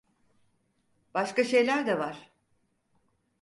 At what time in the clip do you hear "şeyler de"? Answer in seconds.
1.43-1.99